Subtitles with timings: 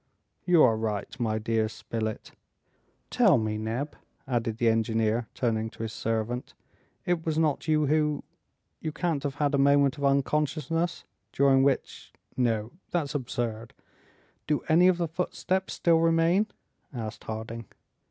[0.47, 2.31] "You are right, my dear Spilett.
[3.11, 3.95] Tell me, Neb,"
[4.27, 6.55] added the engineer, turning to his servant,
[7.05, 8.23] "it was not you who...
[8.79, 11.05] you can't have had a moment of unconsciousness...
[11.31, 13.73] during which no, that's absurd....
[14.47, 16.47] Do any of the footsteps still remain?"
[16.91, 17.67] asked Harding.